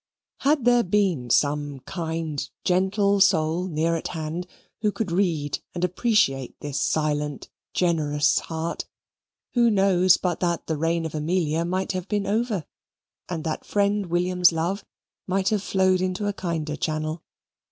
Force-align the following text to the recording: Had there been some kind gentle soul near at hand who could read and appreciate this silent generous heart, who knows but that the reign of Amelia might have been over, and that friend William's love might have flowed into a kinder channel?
Had 0.39 0.65
there 0.65 0.81
been 0.81 1.29
some 1.29 1.81
kind 1.81 2.49
gentle 2.63 3.19
soul 3.19 3.67
near 3.67 3.95
at 3.95 4.07
hand 4.07 4.47
who 4.81 4.91
could 4.91 5.11
read 5.11 5.59
and 5.75 5.83
appreciate 5.83 6.59
this 6.59 6.79
silent 6.79 7.51
generous 7.71 8.39
heart, 8.39 8.85
who 9.53 9.69
knows 9.69 10.17
but 10.17 10.39
that 10.39 10.65
the 10.65 10.75
reign 10.75 11.05
of 11.05 11.13
Amelia 11.13 11.65
might 11.65 11.91
have 11.91 12.07
been 12.07 12.25
over, 12.25 12.65
and 13.29 13.43
that 13.43 13.63
friend 13.63 14.07
William's 14.07 14.51
love 14.51 14.83
might 15.27 15.49
have 15.49 15.61
flowed 15.61 16.01
into 16.01 16.25
a 16.27 16.33
kinder 16.33 16.75
channel? 16.77 17.21